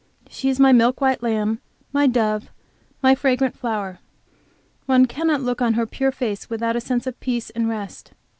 She 0.31 0.49
is 0.49 0.59
my 0.59 0.71
milk 0.71 0.99
white 0.99 1.21
lamb, 1.21 1.59
my 1.93 2.07
dove, 2.07 2.49
my 3.03 3.13
fragrant 3.13 3.55
flower. 3.55 3.99
One 4.87 5.05
cannot 5.05 5.41
look 5.41 5.61
in 5.61 5.75
her 5.75 5.85
pure 5.85 6.11
face 6.11 6.49
without 6.49 6.75
a 6.75 6.81
sense 6.81 7.05
of 7.05 7.19
peace 7.19 7.51
and 7.51 7.69
rest. 7.69 8.13